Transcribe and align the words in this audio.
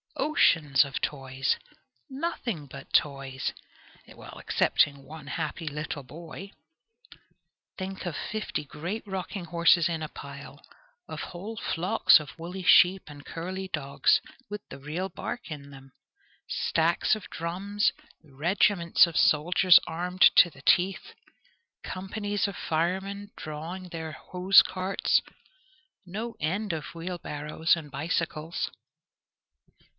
Oceans 0.17 0.83
of 0.83 0.99
toys! 1.01 1.57
Nothing 2.09 2.65
but 2.65 2.91
toys! 2.93 3.53
Excepting 4.07 5.03
one 5.03 5.27
happy 5.27 5.67
little 5.67 6.03
boy! 6.03 6.51
Think 7.77 8.05
of 8.05 8.15
fifty 8.15 8.63
great 8.65 9.05
rocking 9.05 9.45
horses 9.45 9.87
in 9.87 10.01
a 10.01 10.09
pile; 10.09 10.63
of 11.07 11.21
whole 11.21 11.55
flocks 11.57 12.19
of 12.19 12.37
woolly 12.39 12.63
sheep 12.63 13.03
and 13.07 13.25
curly 13.25 13.67
dogs, 13.67 14.21
with 14.49 14.67
the 14.69 14.79
real 14.79 15.07
bark 15.09 15.51
in 15.51 15.69
them; 15.69 15.91
stacks 16.47 17.15
of 17.15 17.29
drums; 17.29 17.91
regiments 18.23 19.05
of 19.05 19.15
soldiers 19.17 19.79
armed 19.85 20.31
to 20.37 20.49
the 20.49 20.63
teeth; 20.63 21.13
companies 21.83 22.47
of 22.47 22.55
firemen 22.55 23.31
drawing 23.37 23.89
their 23.89 24.13
hose 24.13 24.61
carts; 24.63 25.21
no 26.07 26.35
end 26.39 26.73
of 26.73 26.95
wheel 26.95 27.17
barrows 27.19 27.75
and 27.75 27.91
bicycles! 27.91 28.71